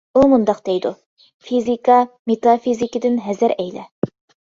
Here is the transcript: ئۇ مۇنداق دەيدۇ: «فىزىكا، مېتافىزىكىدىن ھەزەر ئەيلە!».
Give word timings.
ئۇ 0.17 0.21
مۇنداق 0.29 0.61
دەيدۇ: 0.69 0.91
«فىزىكا، 1.51 1.99
مېتافىزىكىدىن 2.33 3.25
ھەزەر 3.31 3.59
ئەيلە!». 3.63 3.89